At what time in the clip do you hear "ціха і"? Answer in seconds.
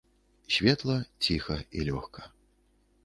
1.27-1.85